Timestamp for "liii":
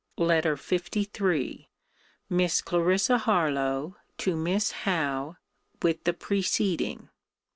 0.57-1.69